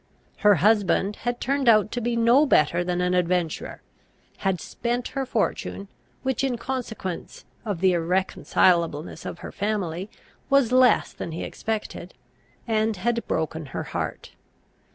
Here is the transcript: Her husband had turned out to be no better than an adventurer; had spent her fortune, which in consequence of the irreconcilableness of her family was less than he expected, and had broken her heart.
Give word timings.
Her 0.37 0.55
husband 0.55 1.17
had 1.17 1.39
turned 1.39 1.69
out 1.69 1.91
to 1.91 2.01
be 2.01 2.15
no 2.15 2.47
better 2.47 2.83
than 2.83 3.01
an 3.01 3.13
adventurer; 3.13 3.83
had 4.37 4.59
spent 4.59 5.09
her 5.09 5.27
fortune, 5.27 5.89
which 6.23 6.43
in 6.43 6.57
consequence 6.57 7.45
of 7.65 7.81
the 7.81 7.91
irreconcilableness 7.93 9.27
of 9.27 9.39
her 9.45 9.51
family 9.51 10.09
was 10.49 10.71
less 10.71 11.13
than 11.13 11.33
he 11.33 11.43
expected, 11.43 12.15
and 12.67 12.97
had 12.97 13.27
broken 13.27 13.67
her 13.77 13.83
heart. 13.93 14.31